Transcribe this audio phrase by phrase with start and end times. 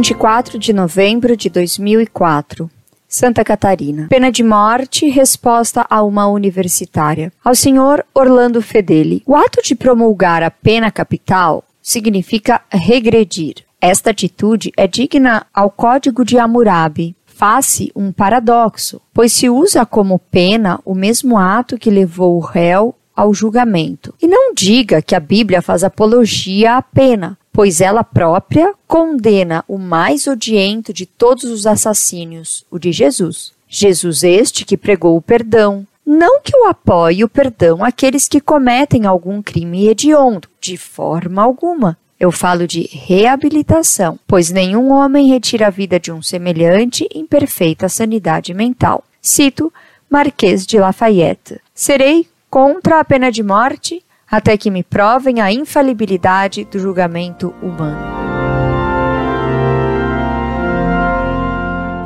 [0.00, 2.70] 24 de novembro de 2004.
[3.06, 4.06] Santa Catarina.
[4.08, 7.30] Pena de morte, resposta a uma universitária.
[7.44, 9.22] Ao senhor Orlando Fedeli.
[9.26, 13.56] O ato de promulgar a pena capital significa regredir.
[13.78, 17.14] Esta atitude é digna ao Código de Hammurabi.
[17.26, 22.94] Faz-se um paradoxo, pois se usa como pena o mesmo ato que levou o réu
[23.14, 24.14] ao julgamento.
[24.22, 29.78] E não diga que a Bíblia faz apologia à pena, pois ela própria condena o
[29.78, 33.52] mais odiento de todos os assassínios, o de Jesus.
[33.68, 39.06] Jesus este que pregou o perdão, não que o apoie o perdão àqueles que cometem
[39.06, 41.96] algum crime hediondo, de forma alguma.
[42.18, 47.88] Eu falo de reabilitação, pois nenhum homem retira a vida de um semelhante em perfeita
[47.88, 49.04] sanidade mental.
[49.22, 49.72] Cito
[50.10, 51.60] Marquês de Lafayette.
[51.72, 58.20] Serei contra a pena de morte até que me provem a infalibilidade do julgamento humano.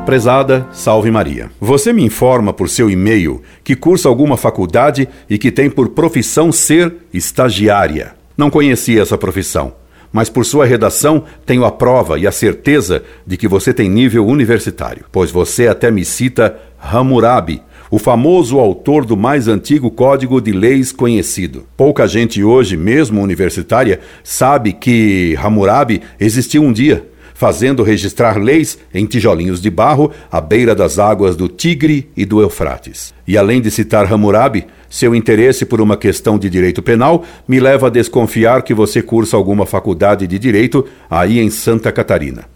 [0.07, 1.51] Prezada, salve Maria.
[1.61, 6.53] Você me informa por seu e-mail que cursa alguma faculdade e que tem por profissão
[6.53, 8.15] ser estagiária.
[8.37, 9.75] Não conhecia essa profissão,
[10.13, 14.27] mas por sua redação tenho a prova e a certeza de que você tem nível
[14.27, 17.63] universitário, pois você até me cita Hammurabi,
[17.95, 21.65] o famoso autor do mais antigo código de leis conhecido.
[21.77, 29.07] Pouca gente hoje, mesmo universitária, sabe que Hammurabi existiu um dia, fazendo registrar leis em
[29.07, 33.15] tijolinhos de barro à beira das águas do Tigre e do Eufrates.
[33.29, 37.87] E além de citar Hammurabi, seu interesse por uma questão de direito penal me leva
[37.87, 42.47] a desconfiar que você cursa alguma faculdade de direito aí em Santa Catarina.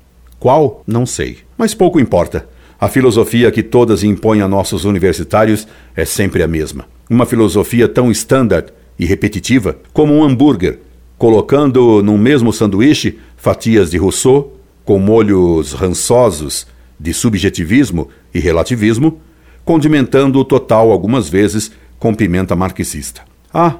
[0.40, 0.82] Qual?
[0.84, 1.38] Não sei.
[1.56, 2.57] Mas pouco importa.
[2.80, 6.86] A filosofia que todas impõem a nossos universitários é sempre a mesma.
[7.10, 10.78] Uma filosofia tão standard e repetitiva como um hambúrguer,
[11.16, 16.68] colocando no mesmo sanduíche fatias de Rousseau, com molhos rançosos
[17.00, 19.20] de subjetivismo e relativismo,
[19.64, 23.22] condimentando o total algumas vezes com pimenta marxista.
[23.52, 23.74] Ah,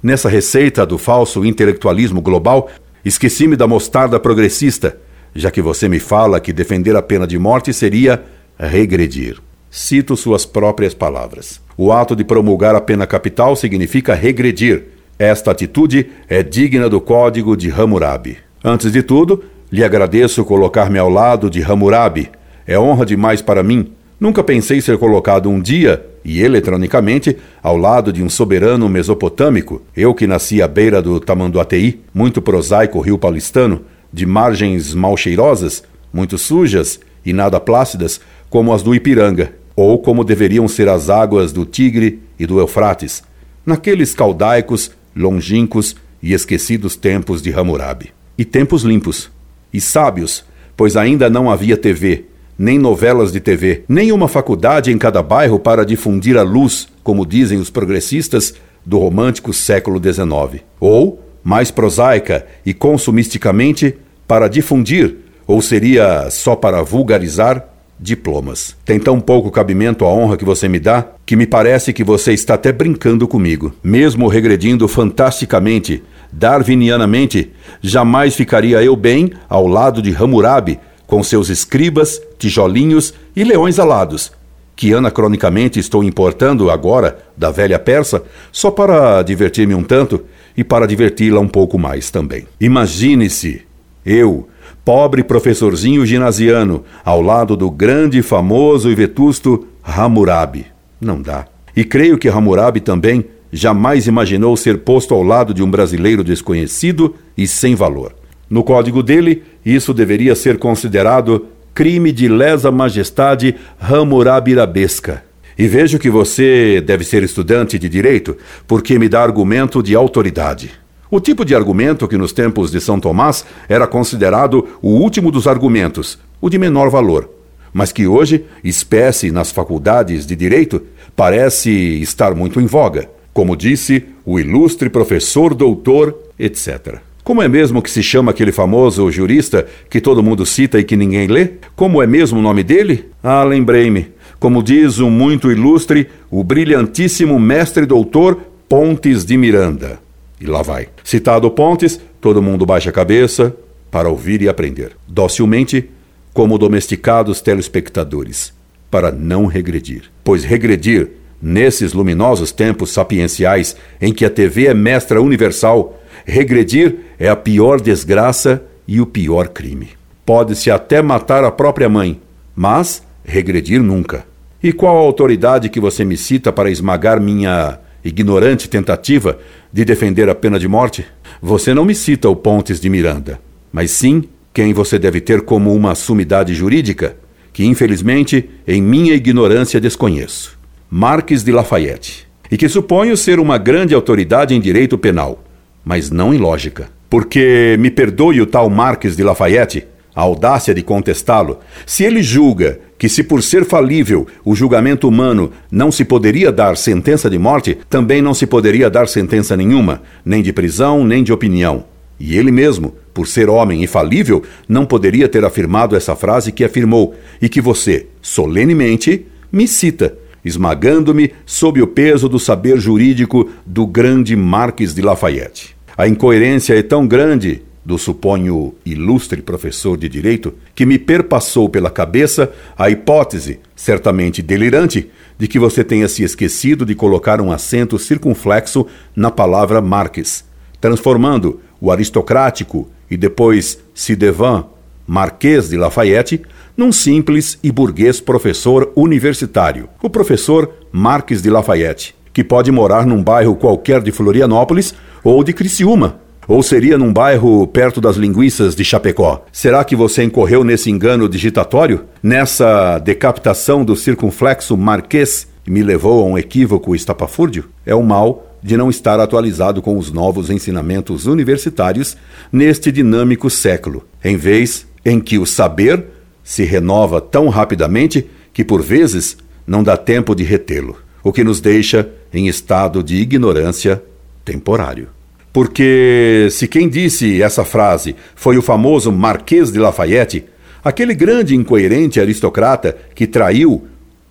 [0.00, 2.70] nessa receita do falso intelectualismo global,
[3.04, 4.96] esqueci-me da mostarda progressista,
[5.34, 8.22] já que você me fala que defender a pena de morte seria
[8.58, 9.38] regredir.
[9.70, 11.60] Cito suas próprias palavras.
[11.76, 14.84] O ato de promulgar a pena capital significa regredir.
[15.18, 18.38] Esta atitude é digna do código de Hammurabi.
[18.62, 22.30] Antes de tudo, lhe agradeço colocar-me ao lado de Hammurabi.
[22.66, 23.92] É honra demais para mim.
[24.18, 30.14] Nunca pensei ser colocado um dia, e eletronicamente, ao lado de um soberano mesopotâmico, eu
[30.14, 33.82] que nasci à beira do Tamanduateí, muito prosaico rio paulistano,
[34.12, 35.82] de margens mal cheirosas,
[36.12, 38.20] muito sujas e nada plácidas,
[38.54, 43.20] como as do Ipiranga, ou como deveriam ser as águas do Tigre e do Eufrates,
[43.66, 48.12] naqueles caudaicos, longínquos e esquecidos tempos de Hammurabi.
[48.38, 49.28] E tempos limpos,
[49.72, 50.44] e sábios,
[50.76, 52.26] pois ainda não havia TV,
[52.56, 57.26] nem novelas de TV, nem uma faculdade em cada bairro para difundir a luz, como
[57.26, 58.54] dizem os progressistas
[58.86, 60.62] do romântico século XIX.
[60.78, 63.96] Ou, mais prosaica e consumisticamente,
[64.28, 68.76] para difundir, ou seria só para vulgarizar, diplomas.
[68.84, 72.32] Tem tão pouco cabimento a honra que você me dá que me parece que você
[72.32, 73.72] está até brincando comigo.
[73.82, 82.20] Mesmo regredindo fantasticamente, darwinianamente, jamais ficaria eu bem ao lado de Hammurabi, com seus escribas,
[82.38, 84.32] tijolinhos e leões alados,
[84.74, 90.24] que anacronicamente estou importando agora da velha persa, só para divertir-me um tanto
[90.56, 92.46] e para diverti-la um pouco mais também.
[92.60, 93.62] Imagine-se,
[94.04, 94.48] eu,
[94.84, 100.66] pobre professorzinho ginasiano, ao lado do grande, famoso e vetusto Hammurabi.
[101.00, 101.46] Não dá.
[101.76, 107.14] E creio que Hammurabi também jamais imaginou ser posto ao lado de um brasileiro desconhecido
[107.36, 108.14] e sem valor.
[108.50, 115.24] No código dele, isso deveria ser considerado crime de lesa majestade hammurabirabesca.
[115.56, 120.72] E vejo que você deve ser estudante de direito, porque me dá argumento de autoridade.
[121.14, 125.46] O tipo de argumento que nos tempos de São Tomás era considerado o último dos
[125.46, 127.30] argumentos, o de menor valor,
[127.72, 130.82] mas que hoje, espécie nas faculdades de direito,
[131.14, 136.96] parece estar muito em voga, como disse o ilustre professor doutor, etc.
[137.22, 140.96] Como é mesmo que se chama aquele famoso jurista que todo mundo cita e que
[140.96, 141.50] ninguém lê?
[141.76, 143.10] Como é mesmo o nome dele?
[143.22, 144.08] Ah, lembrei-me.
[144.40, 148.36] Como diz um muito ilustre, o brilhantíssimo mestre doutor
[148.68, 150.02] Pontes de Miranda.
[150.40, 150.88] E lá vai.
[151.02, 153.54] Citado Pontes, todo mundo baixa a cabeça
[153.90, 154.92] para ouvir e aprender.
[155.06, 155.88] Docilmente,
[156.32, 158.52] como domesticados telespectadores,
[158.90, 160.10] para não regredir.
[160.24, 161.10] Pois regredir,
[161.40, 167.80] nesses luminosos tempos sapienciais em que a TV é mestra universal, regredir é a pior
[167.80, 169.90] desgraça e o pior crime.
[170.26, 172.20] Pode-se até matar a própria mãe,
[172.56, 174.24] mas regredir nunca.
[174.62, 179.38] E qual a autoridade que você me cita para esmagar minha ignorante tentativa
[179.72, 181.06] de defender a pena de morte?
[181.40, 183.40] Você não me cita o Pontes de Miranda,
[183.72, 187.16] mas sim quem você deve ter como uma sumidade jurídica,
[187.52, 190.58] que infelizmente, em minha ignorância, desconheço.
[190.88, 195.42] Marques de Lafayette, e que suponho ser uma grande autoridade em direito penal,
[195.84, 196.88] mas não em lógica.
[197.10, 202.78] Porque, me perdoe o tal Marques de Lafayette, a audácia de contestá-lo, se ele julga
[203.04, 207.76] que, se por ser falível o julgamento humano não se poderia dar sentença de morte,
[207.90, 211.84] também não se poderia dar sentença nenhuma, nem de prisão, nem de opinião.
[212.18, 217.14] E ele mesmo, por ser homem infalível, não poderia ter afirmado essa frase que afirmou
[217.42, 224.34] e que você, solenemente, me cita, esmagando-me sob o peso do saber jurídico do grande
[224.34, 225.76] Marques de Lafayette.
[225.94, 231.90] A incoerência é tão grande do suponho ilustre professor de direito que me perpassou pela
[231.90, 237.98] cabeça a hipótese, certamente delirante, de que você tenha se esquecido de colocar um acento
[237.98, 240.44] circunflexo na palavra Marques,
[240.80, 244.66] transformando o aristocrático e depois Cidevan,
[245.06, 246.40] Marquês de Lafayette,
[246.76, 253.22] num simples e burguês professor universitário, o professor Marques de Lafayette, que pode morar num
[253.22, 258.84] bairro qualquer de Florianópolis ou de Criciúma, ou seria num bairro perto das linguiças de
[258.84, 259.44] Chapecó?
[259.52, 262.04] Será que você incorreu nesse engano digitatório?
[262.22, 267.64] Nessa decapitação do circunflexo marquês me levou a um equívoco estapafúrdio?
[267.86, 272.16] É o mal de não estar atualizado com os novos ensinamentos universitários
[272.50, 276.04] neste dinâmico século, em vez em que o saber
[276.42, 279.36] se renova tão rapidamente que por vezes
[279.66, 284.02] não dá tempo de retê-lo, o que nos deixa em estado de ignorância
[284.44, 285.08] temporário.
[285.54, 290.46] Porque se quem disse essa frase foi o famoso Marquês de Lafayette,
[290.82, 293.84] aquele grande incoerente aristocrata que traiu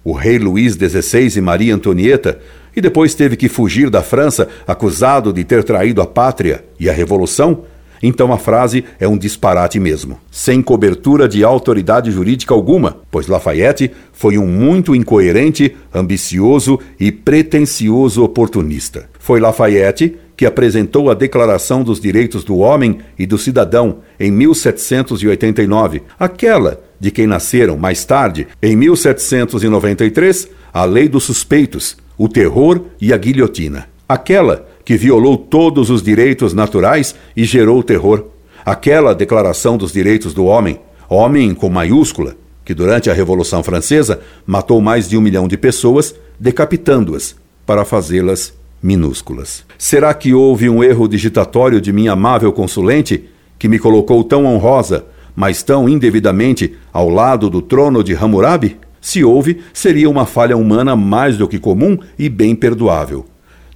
[0.03, 2.39] o rei Luís XVI e Maria Antonieta
[2.75, 6.93] e depois teve que fugir da França acusado de ter traído a pátria e a
[6.93, 7.63] revolução,
[8.01, 13.91] então a frase é um disparate mesmo, sem cobertura de autoridade jurídica alguma, pois Lafayette
[14.11, 19.09] foi um muito incoerente, ambicioso e pretensioso oportunista.
[19.17, 26.01] Foi Lafayette que apresentou a Declaração dos Direitos do Homem e do Cidadão em 1789,
[26.19, 33.12] aquela de quem nasceram mais tarde, em 1793, a Lei dos Suspeitos, o Terror e
[33.12, 38.25] a Guilhotina, aquela que violou todos os direitos naturais e gerou o terror.
[38.65, 44.81] Aquela Declaração dos Direitos do Homem, homem com maiúscula, que durante a Revolução Francesa matou
[44.81, 47.35] mais de um milhão de pessoas, decapitando-as
[47.65, 48.53] para fazê-las
[48.83, 49.65] minúsculas.
[49.77, 53.24] Será que houve um erro digitatório de minha amável consulente
[53.57, 58.77] que me colocou tão honrosa, mas tão indevidamente ao lado do trono de Hammurabi?
[59.00, 63.25] Se houve, seria uma falha humana mais do que comum e bem perdoável.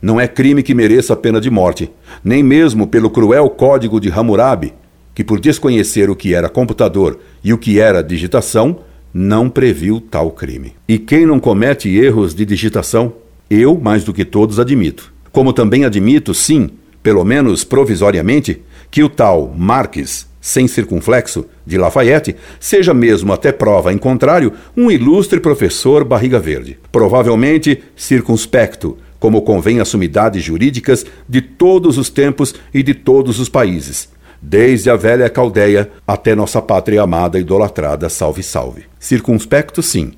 [0.01, 1.89] Não é crime que mereça pena de morte,
[2.23, 4.73] nem mesmo pelo cruel código de Hammurabi,
[5.15, 8.79] que por desconhecer o que era computador e o que era digitação,
[9.13, 10.73] não previu tal crime.
[10.87, 13.13] E quem não comete erros de digitação?
[13.49, 15.13] Eu, mais do que todos, admito.
[15.31, 16.69] Como também admito, sim,
[17.01, 18.61] pelo menos provisoriamente,
[18.91, 24.91] que o tal Marques, sem circunflexo, de Lafayette, seja mesmo até prova em contrário, um
[24.91, 26.77] ilustre professor barriga verde.
[26.91, 33.49] Provavelmente circunspecto, como convém às sumidades jurídicas de todos os tempos e de todos os
[33.49, 34.09] países,
[34.41, 38.83] desde a velha Caldeia até nossa pátria amada e idolatrada, salve salve.
[38.99, 40.13] Circunspecto, sim,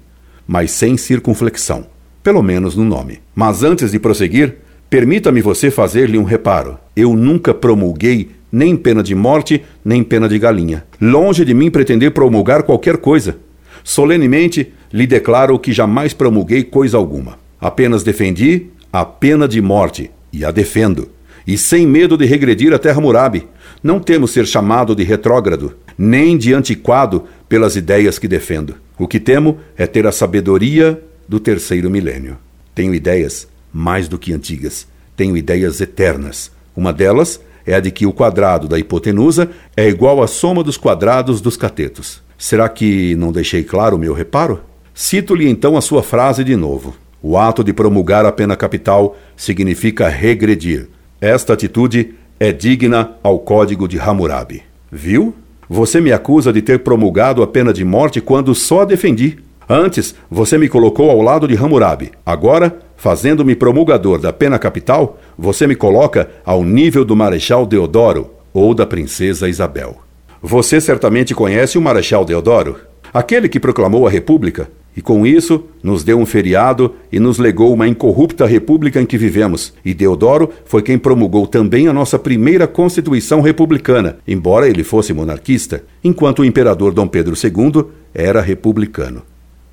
[0.47, 1.85] mas sem circunflexão,
[2.23, 3.19] pelo menos no nome.
[3.35, 4.57] Mas antes de prosseguir,
[4.89, 6.77] permita-me você fazer-lhe um reparo.
[6.95, 10.83] Eu nunca promulguei nem pena de morte, nem pena de galinha.
[10.99, 13.37] Longe de mim pretender promulgar qualquer coisa.
[13.83, 17.37] Solenemente lhe declaro que jamais promulguei coisa alguma.
[17.61, 21.09] Apenas defendi a pena de morte, e a defendo,
[21.45, 23.47] e sem medo de regredir a terra Murabi.
[23.81, 28.75] Não temo ser chamado de retrógrado, nem de antiquado pelas ideias que defendo.
[28.97, 32.39] O que temo é ter a sabedoria do terceiro milênio.
[32.73, 36.51] Tenho ideias mais do que antigas, tenho ideias eternas.
[36.75, 40.75] Uma delas é a de que o quadrado da hipotenusa é igual à soma dos
[40.75, 42.19] quadrados dos catetos.
[42.35, 44.61] Será que não deixei claro o meu reparo?
[44.91, 46.95] Cito-lhe então a sua frase de novo.
[47.21, 50.87] O ato de promulgar a pena capital significa regredir.
[51.21, 54.63] Esta atitude é digna ao Código de Hammurabi.
[54.91, 55.35] Viu?
[55.69, 59.37] Você me acusa de ter promulgado a pena de morte quando só defendi.
[59.71, 62.09] Antes, você me colocou ao lado de Hammurabi.
[62.25, 68.73] Agora, fazendo-me promulgador da pena capital, você me coloca ao nível do Marechal Deodoro ou
[68.73, 69.97] da Princesa Isabel.
[70.41, 72.77] Você certamente conhece o Marechal Deodoro,
[73.13, 77.71] aquele que proclamou a República e com isso nos deu um feriado e nos legou
[77.71, 79.71] uma incorrupta república em que vivemos.
[79.85, 85.83] E Deodoro foi quem promulgou também a nossa primeira Constituição republicana, embora ele fosse monarquista,
[86.03, 87.85] enquanto o imperador Dom Pedro II
[88.15, 89.21] era republicano.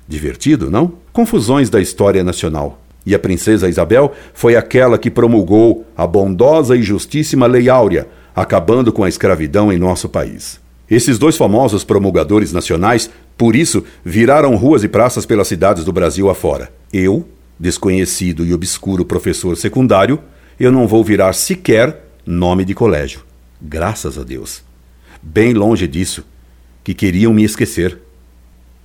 [0.07, 0.93] Divertido, não?
[1.11, 2.81] Confusões da história nacional.
[3.05, 8.91] E a princesa Isabel foi aquela que promulgou a bondosa e justíssima Lei Áurea, acabando
[8.91, 10.59] com a escravidão em nosso país.
[10.89, 16.29] Esses dois famosos promulgadores nacionais, por isso, viraram ruas e praças pelas cidades do Brasil
[16.29, 16.71] afora.
[16.93, 17.27] Eu,
[17.59, 20.19] desconhecido e obscuro professor secundário,
[20.59, 23.21] eu não vou virar sequer nome de colégio.
[23.61, 24.63] Graças a Deus.
[25.21, 26.23] Bem longe disso,
[26.83, 27.99] que queriam me esquecer.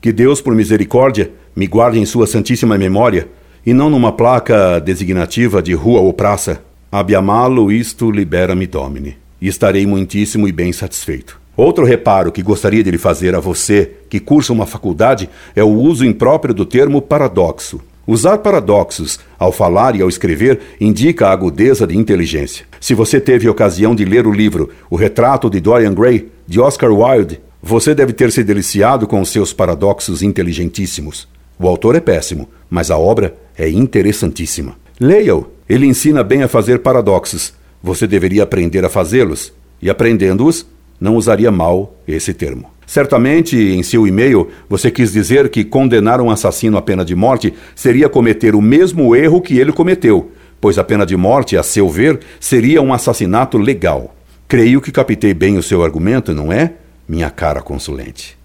[0.02, 3.28] Que Deus, por misericórdia, me guarde em sua santíssima memória
[3.64, 6.60] e não numa placa designativa de rua ou praça.
[6.90, 9.16] Abiamalo isto libera-me domine.
[9.40, 11.40] E estarei muitíssimo e bem satisfeito.
[11.56, 15.68] Outro reparo que gostaria de lhe fazer a você que cursa uma faculdade é o
[15.68, 17.80] uso impróprio do termo paradoxo.
[18.04, 22.66] Usar paradoxos ao falar e ao escrever indica a agudeza de inteligência.
[22.80, 26.90] Se você teve ocasião de ler o livro O Retrato de Dorian Gray, de Oscar
[26.90, 31.28] Wilde, você deve ter se deliciado com os seus paradoxos inteligentíssimos.
[31.56, 34.76] O autor é péssimo, mas a obra é interessantíssima.
[34.98, 35.46] Leia-o.
[35.68, 37.54] Ele ensina bem a fazer paradoxos.
[37.80, 39.52] Você deveria aprender a fazê-los.
[39.80, 40.66] E aprendendo-os,
[41.00, 42.68] não usaria mal esse termo.
[42.84, 47.54] Certamente, em seu e-mail, você quis dizer que condenar um assassino à pena de morte
[47.76, 51.88] seria cometer o mesmo erro que ele cometeu, pois a pena de morte, a seu
[51.88, 54.14] ver, seria um assassinato legal.
[54.48, 56.74] Creio que captei bem o seu argumento, não é,
[57.08, 58.38] minha cara consulente?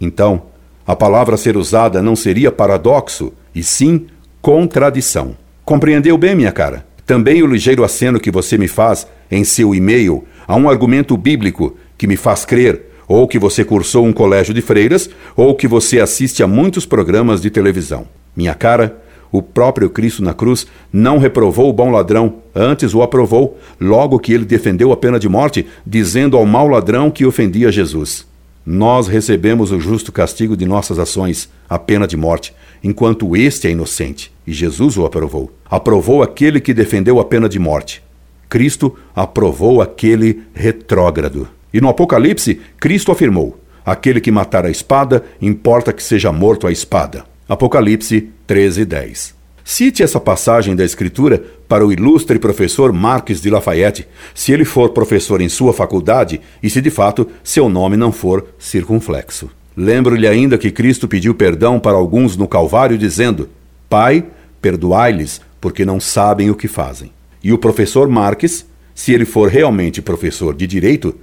[0.00, 0.46] Então,
[0.86, 4.06] a palavra a ser usada não seria paradoxo, e sim
[4.42, 5.36] contradição.
[5.64, 6.86] Compreendeu bem, minha cara?
[7.06, 11.76] Também o ligeiro aceno que você me faz em seu e-mail a um argumento bíblico
[11.96, 16.00] que me faz crer ou que você cursou um colégio de freiras, ou que você
[16.00, 18.06] assiste a muitos programas de televisão.
[18.36, 19.02] Minha cara,
[19.34, 24.32] o próprio Cristo na cruz não reprovou o bom ladrão, antes o aprovou, logo que
[24.32, 28.24] ele defendeu a pena de morte, dizendo ao mau ladrão que ofendia Jesus:
[28.64, 33.72] Nós recebemos o justo castigo de nossas ações, a pena de morte, enquanto este é
[33.72, 34.30] inocente.
[34.46, 35.52] E Jesus o aprovou.
[35.68, 38.04] Aprovou aquele que defendeu a pena de morte.
[38.48, 41.48] Cristo aprovou aquele retrógrado.
[41.72, 46.70] E no Apocalipse, Cristo afirmou: Aquele que matar a espada, importa que seja morto a
[46.70, 47.33] espada.
[47.46, 49.34] Apocalipse 13, 10.
[49.62, 54.90] Cite essa passagem da Escritura para o ilustre professor Marques de Lafayette, se ele for
[54.90, 59.50] professor em sua faculdade e se de fato seu nome não for circunflexo.
[59.76, 63.50] Lembro-lhe ainda que Cristo pediu perdão para alguns no Calvário, dizendo:
[63.90, 64.24] Pai,
[64.62, 67.12] perdoai-lhes, porque não sabem o que fazem.
[67.42, 71.14] E o professor Marques, se ele for realmente professor de direito,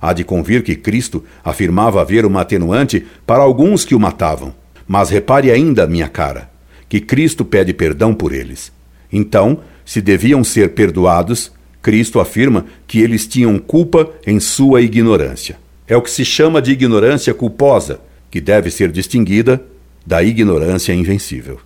[0.00, 4.54] Há de convir que Cristo afirmava haver uma atenuante para alguns que o matavam.
[4.88, 6.50] Mas repare ainda, minha cara,
[6.88, 8.72] que Cristo pede perdão por eles.
[9.12, 11.52] Então, se deviam ser perdoados,
[11.82, 15.58] Cristo afirma que eles tinham culpa em sua ignorância.
[15.86, 19.62] É o que se chama de ignorância culposa, que deve ser distinguida
[20.06, 21.58] da ignorância invencível.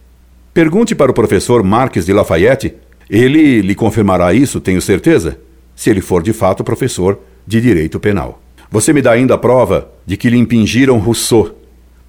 [0.53, 2.75] Pergunte para o professor Marques de Lafayette,
[3.09, 5.39] ele lhe confirmará isso, tenho certeza,
[5.75, 8.43] se ele for de fato professor de direito penal.
[8.71, 11.62] Você me dá ainda a prova de que lhe impingiram Rousseau,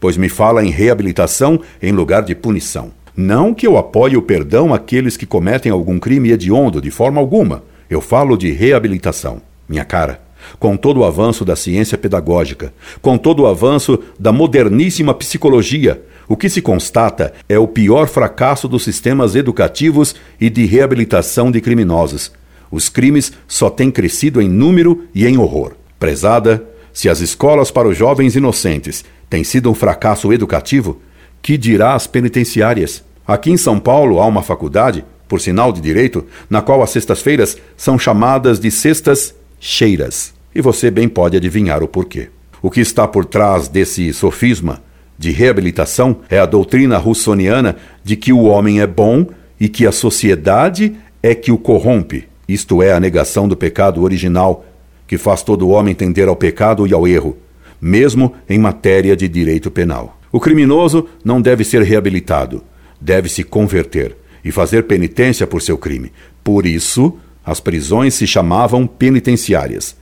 [0.04, 2.92] pois me fala em reabilitação em lugar de punição.
[3.16, 7.64] Não que eu apoie o perdão àqueles que cometem algum crime hediondo, de forma alguma.
[7.90, 9.42] Eu falo de reabilitação.
[9.66, 10.20] Minha cara,
[10.60, 16.36] com todo o avanço da ciência pedagógica, com todo o avanço da moderníssima psicologia, o
[16.36, 22.30] que se constata é o pior fracasso dos sistemas educativos e de reabilitação de criminosos,
[22.70, 25.72] os crimes só têm crescido em número e em horror.
[25.98, 31.02] Prezada, se as escolas para os jovens inocentes têm sido um fracasso educativo,
[31.42, 33.04] que dirá as penitenciárias?
[33.26, 37.58] Aqui em São Paulo há uma faculdade, por sinal de direito, na qual as sextas-feiras
[37.76, 40.34] são chamadas de sextas cheiras.
[40.54, 42.30] E você bem pode adivinhar o porquê.
[42.62, 44.82] O que está por trás desse sofisma
[45.18, 49.26] de reabilitação é a doutrina russoniana de que o homem é bom
[49.60, 54.66] e que a sociedade é que o corrompe isto é, a negação do pecado original,
[55.14, 57.38] que faz todo homem tender ao pecado e ao erro,
[57.80, 60.20] mesmo em matéria de direito penal.
[60.32, 62.64] O criminoso não deve ser reabilitado,
[63.00, 66.12] deve se converter e fazer penitência por seu crime.
[66.44, 67.16] Por isso,
[67.46, 69.96] as prisões se chamavam penitenciárias.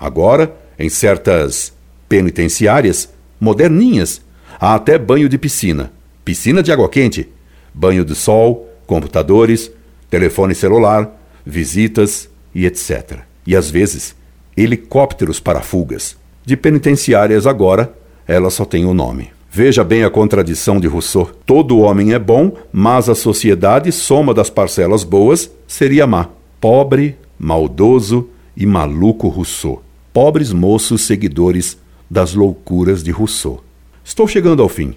[0.00, 1.72] Agora, em certas
[2.08, 3.08] penitenciárias
[3.38, 4.20] moderninhas,
[4.58, 5.92] há até banho de piscina,
[6.24, 7.28] piscina de água quente,
[7.72, 9.70] banho de sol, computadores,
[10.10, 11.08] telefone celular,
[11.46, 13.20] visitas e etc.
[13.46, 14.16] E às vezes,
[14.56, 16.16] helicópteros para fugas.
[16.44, 17.92] De penitenciárias agora,
[18.26, 19.30] ela só tem o nome.
[19.50, 21.30] Veja bem a contradição de Rousseau.
[21.46, 26.28] Todo homem é bom, mas a sociedade, soma das parcelas boas, seria má.
[26.60, 29.82] Pobre, maldoso e maluco Rousseau.
[30.12, 31.78] Pobres moços seguidores
[32.10, 33.62] das loucuras de Rousseau.
[34.04, 34.94] Estou chegando ao fim.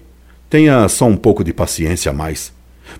[0.48, 2.52] Tenha só um pouco de paciência a mais,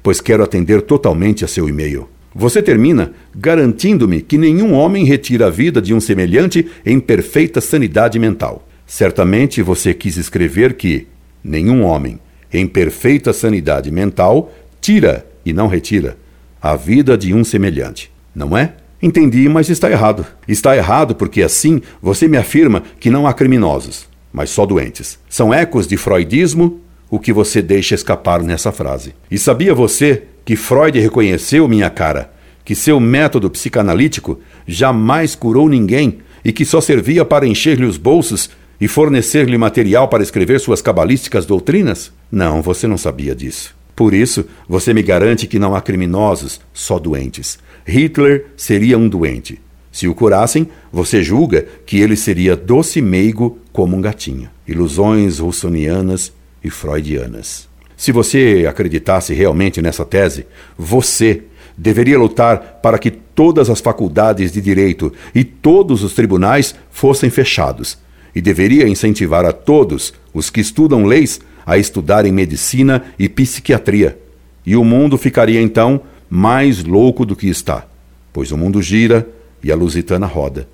[0.02, 2.08] pois quero atender totalmente a seu e-mail.
[2.34, 8.18] Você termina garantindo-me que nenhum homem retira a vida de um semelhante em perfeita sanidade
[8.18, 8.66] mental.
[8.86, 11.06] Certamente você quis escrever que
[11.42, 12.18] nenhum homem
[12.52, 16.16] em perfeita sanidade mental tira e não retira
[16.60, 18.74] a vida de um semelhante, não é?
[19.02, 20.26] Entendi, mas está errado.
[20.46, 25.18] Está errado porque assim você me afirma que não há criminosos, mas só doentes.
[25.28, 29.14] São ecos de freudismo o que você deixa escapar nessa frase.
[29.30, 32.32] E sabia você que Freud reconheceu, minha cara,
[32.64, 38.50] que seu método psicanalítico jamais curou ninguém e que só servia para encher-lhe os bolsos
[38.80, 42.12] e fornecer-lhe material para escrever suas cabalísticas doutrinas?
[42.30, 43.76] Não, você não sabia disso.
[43.94, 47.58] Por isso, você me garante que não há criminosos, só doentes.
[47.86, 49.60] Hitler seria um doente.
[49.92, 54.48] Se o curassem, você julga que ele seria doce meigo como um gatinho.
[54.66, 56.32] Ilusões russonianas
[56.62, 57.69] e freudianas.
[58.00, 61.42] Se você acreditasse realmente nessa tese, você
[61.76, 67.98] deveria lutar para que todas as faculdades de direito e todos os tribunais fossem fechados,
[68.34, 74.18] e deveria incentivar a todos os que estudam leis a estudarem medicina e psiquiatria.
[74.64, 77.86] E o mundo ficaria então mais louco do que está,
[78.32, 79.28] pois o mundo gira
[79.62, 80.66] e a lusitana roda.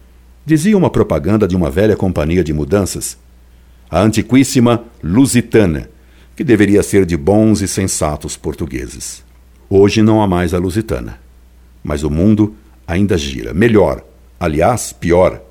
[0.44, 3.18] Dizia uma propaganda de uma velha companhia de mudanças
[3.90, 5.88] a antiquíssima Lusitana,
[6.36, 9.24] que deveria ser de bons e sensatos portugueses.
[9.70, 11.18] Hoje não há mais a Lusitana,
[11.82, 12.54] mas o mundo
[12.86, 13.54] ainda gira.
[13.54, 14.04] Melhor,
[14.38, 15.42] aliás, pior,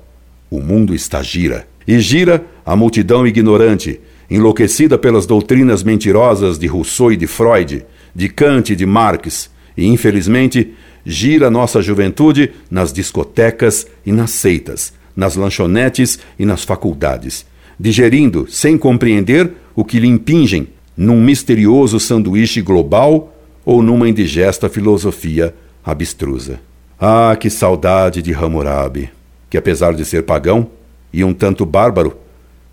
[0.48, 1.66] o mundo está gira.
[1.86, 8.28] E gira a multidão ignorante, enlouquecida pelas doutrinas mentirosas de Rousseau e de Freud, de
[8.28, 10.72] Kant e de Marx, e infelizmente
[11.04, 17.44] gira nossa juventude nas discotecas e nas seitas, nas lanchonetes e nas faculdades
[17.78, 23.32] digerindo, sem compreender, o que lhe impingem num misterioso sanduíche global
[23.64, 25.54] ou numa indigesta filosofia
[25.84, 26.60] abstrusa.
[26.98, 29.10] Ah, que saudade de Hammurabi,
[29.50, 30.70] que apesar de ser pagão
[31.12, 32.16] e um tanto bárbaro,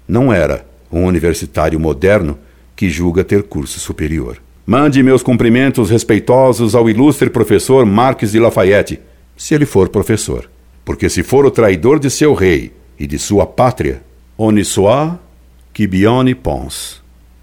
[0.08, 2.38] não era um universitário moderno
[2.76, 4.38] que julga ter curso superior.
[4.66, 9.00] Mande meus cumprimentos respeitosos ao ilustre professor Marques de Lafayette,
[9.36, 10.50] se ele for professor.
[10.86, 14.02] Porque se for o traidor de seu rei e de sua pátria,
[14.38, 15.20] Oni soit,
[15.72, 17.03] qui bioni pons.